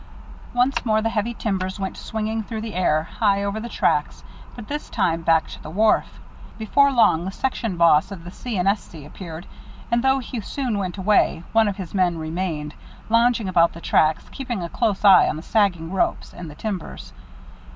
[0.55, 4.23] Once more the heavy timbers went swinging through the air, high over the tracks,
[4.55, 6.19] but this time back to the wharf.
[6.57, 8.57] Before long the section boss of the C.
[8.57, 8.81] & S.
[8.81, 9.05] C.
[9.05, 9.45] appeared,
[9.91, 12.73] and though he soon went away, one of his men remained,
[13.09, 17.13] lounging about the tracks, keeping a close eye on the sagging ropes and the timbers.